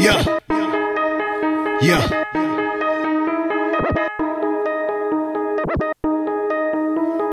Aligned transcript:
Yeah. 0.00 0.24
Yeah. 1.82 2.00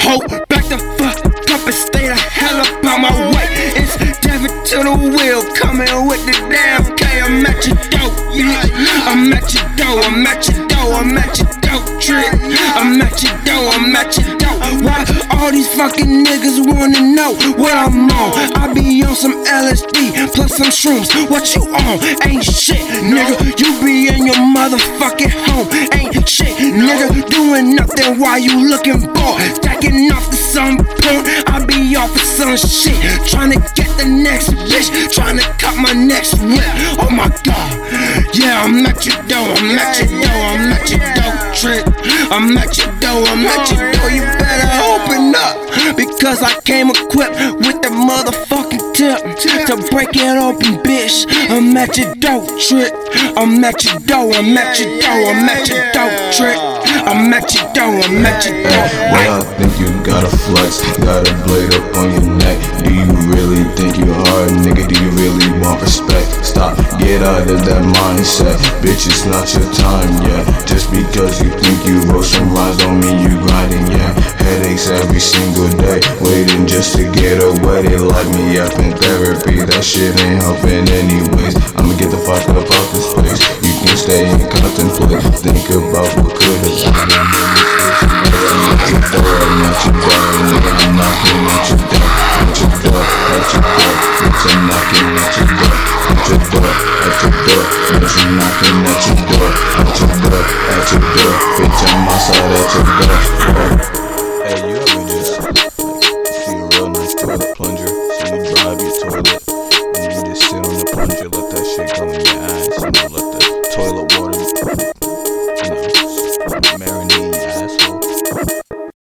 Hold 0.04 0.28
back 0.49 0.65
the 0.67 0.78
fuck 0.99 1.24
up 1.49 1.65
and 1.65 1.74
stay 1.74 2.10
the 2.10 2.15
hell 2.15 2.60
up 2.60 2.83
on 2.83 3.01
my 3.03 3.31
way. 3.31 3.47
It's 3.79 3.96
David 4.19 4.51
to 4.65 4.83
the 4.83 4.96
wheel, 5.15 5.44
coming 5.56 6.08
with 6.08 6.26
the 6.26 6.33
damn 6.51 6.83
K. 6.97 7.22
I'm 7.22 7.46
at 7.46 7.65
your 7.65 7.78
dope, 7.88 8.35
yeah. 8.35 8.68
I'm 9.08 9.31
at 9.31 9.54
your 9.54 9.63
door, 9.78 10.04
I'm 10.04 10.28
at 10.28 10.46
your 10.49 10.68
door, 10.68 10.94
I'm 10.94 11.18
at 11.18 11.40
your 11.40 11.47
dope 11.63 12.02
trick. 12.02 12.34
I'm 12.76 13.02
at 13.02 13.24
your 13.24 13.31
door, 13.47 13.72
I'm 13.79 13.96
at 13.96 14.18
your 14.18 14.38
door. 14.38 14.47
Why 14.84 15.06
all 15.31 15.52
these 15.52 15.74
fucking 15.74 16.26
niggas 16.26 16.59
wanna 16.68 16.99
know 17.16 17.31
what 17.55 17.77
I'm 17.77 18.12
on? 18.12 18.54
I 18.59 18.73
be 18.73 18.97
some 19.17 19.44
LSD 19.45 20.30
plus 20.35 20.57
some 20.57 20.70
shrooms. 20.70 21.09
What 21.30 21.55
you 21.55 21.63
on? 21.73 21.98
Ain't 22.30 22.44
shit, 22.44 22.77
nigga. 23.02 23.34
You 23.57 23.73
be 23.81 24.13
in 24.13 24.27
your 24.27 24.38
motherfucking 24.53 25.34
home. 25.34 25.67
Ain't 25.98 26.30
shit, 26.30 26.53
nigga. 26.53 27.27
Doing 27.27 27.76
nothing 27.76 28.20
while 28.20 28.38
you 28.38 28.70
looking 28.70 29.02
bored. 29.02 29.41
Stacking 29.57 30.12
off 30.12 30.30
the 30.30 30.38
some 30.38 30.77
point. 30.77 31.26
I 31.49 31.66
be 31.66 31.95
off 31.95 32.13
of 32.13 32.21
some 32.21 32.55
shit. 32.57 32.93
Trying 33.26 33.53
to 33.53 33.59
get 33.73 33.90
the 33.98 34.05
next 34.05 34.49
bitch. 34.70 35.12
Trying 35.12 35.40
to 35.40 35.45
cut 35.57 35.76
my 35.77 35.93
next 35.93 36.38
whip. 36.38 36.70
Oh 37.02 37.09
my 37.09 37.29
god. 37.41 37.73
Yeah, 38.38 38.62
I'm 38.62 38.85
at 38.85 39.04
your 39.04 39.18
door. 39.26 39.49
I'm 39.57 39.79
at 39.81 39.98
your 39.98 40.13
door. 40.21 40.45
I'm 40.54 40.71
at 40.77 40.90
your 40.93 41.02
door. 41.18 41.34
Trick. 41.57 41.84
I'm 42.29 42.55
at 42.55 42.77
your 42.77 42.93
door. 43.02 43.26
I'm 43.26 43.45
at 43.49 43.65
your 43.71 43.81
door. 43.98 44.09
You 44.13 44.21
better 44.38 44.70
open 44.93 45.34
up. 45.34 45.57
Because 45.98 46.43
I 46.43 46.54
came 46.62 46.90
equipped 46.91 47.34
with 47.65 47.81
the 47.81 47.90
motherfucking 47.90 48.47
tip 48.98 49.22
to 49.70 49.77
break 49.94 50.10
it 50.18 50.38
open, 50.41 50.82
bitch. 50.82 51.30
I'm 51.54 51.77
at 51.77 51.98
your 51.98 52.16
door, 52.16 52.41
trick. 52.58 52.90
I'm 53.38 53.63
at 53.63 53.85
your 53.85 53.99
door, 54.02 54.34
I'm 54.34 54.58
at 54.58 54.80
your 54.80 54.90
door, 54.98 55.21
I'm 55.30 55.46
at 55.46 55.70
your 55.70 55.85
door, 55.94 56.10
trick. 56.34 56.58
I'm 57.05 57.32
at 57.32 57.54
your 57.54 57.70
door, 57.77 57.94
I'm 57.94 58.26
at 58.26 58.41
your 58.41 58.58
door. 58.66 58.88
Well, 59.13 59.38
I 59.38 59.54
think 59.54 59.77
you 59.77 59.90
got 60.02 60.26
a 60.26 60.34
flex, 60.34 60.82
got 60.98 61.30
a 61.30 61.34
blade 61.46 61.70
up 61.77 61.96
on 62.02 62.10
your 62.10 62.26
neck. 62.41 62.58
Do 62.82 62.90
you 62.90 63.05
really 63.30 63.63
think 63.77 64.02
you 64.02 64.09
hard, 64.09 64.49
nigga? 64.66 64.89
Do 64.89 64.97
you 64.97 65.11
really 65.14 65.61
want 65.61 65.80
respect? 65.81 66.43
Stop, 66.43 66.77
get 66.97 67.21
out 67.21 67.45
of 67.45 67.61
that 67.69 67.83
mindset. 68.02 68.58
Bitch, 68.81 69.05
it's 69.05 69.25
not 69.30 69.45
your 69.53 69.69
time 69.77 70.25
yet. 70.25 70.41
Just 70.66 70.89
because 70.89 71.38
you 71.38 71.52
think 71.61 71.86
you 71.86 72.02
wrote 72.09 72.25
some 72.25 72.49
rhymes 72.49 72.77
don't 72.77 72.99
mean 72.99 73.19
you. 73.30 73.46
Headaches 74.78 74.89
every 75.02 75.20
single 75.20 75.70
day, 75.81 76.00
waiting 76.22 76.67
just 76.67 76.95
to 76.97 77.03
get 77.11 77.42
away. 77.42 77.81
They 77.81 77.97
like 77.97 78.30
me 78.30 78.59
up 78.59 78.70
in 78.78 78.94
therapy, 78.94 79.66
that 79.66 79.81
shit 79.81 80.14
ain't 80.22 80.44
helping 80.44 80.86
anyways. 80.86 81.58
I'ma 81.78 81.97
get 81.97 82.14
the 82.14 82.22
fuck 82.22 82.45
up 82.53 82.61
out 82.61 82.88
this 82.94 83.09
place. 83.14 83.42
You 83.66 83.73
can 83.81 83.98
stay 83.98 84.30
and 84.30 84.45
contemplate, 84.45 85.25
think 85.42 85.66
about 85.73 86.05
what 86.22 86.30
could've 86.30 86.61
been. 86.61 86.94
I'm 89.98 90.94
knocking 90.94 91.42
at 91.42 91.66
your 91.66 91.81
door, 91.81 92.05
at 92.38 92.53
your 92.53 92.70
door, 92.78 93.02
at 93.33 93.50
your 93.50 93.66
door, 93.66 93.94
bitch, 94.22 94.45
I'm 94.45 94.61
knocking 94.70 95.09
at 95.17 95.33
your 95.42 95.50
door, 95.58 95.73
at 96.05 96.22
your 96.30 96.38
door, 96.53 96.70
at 97.02 97.17
your 97.17 97.33
door, 97.33 97.66
bitch, 97.98 98.14
I'm 98.14 98.30
knocking 98.38 98.86
at 98.86 99.02
your 99.09 99.17
door, 99.25 99.50
at 99.73 99.98
your 99.98 100.14
door, 100.22 100.44
at 100.70 100.86
your 100.94 101.02
door, 101.02 101.33
bitch, 101.58 101.81
I'm 101.81 102.05
outside 102.14 102.45
at 102.45 102.70
your 102.78 102.86
door. 102.86 103.56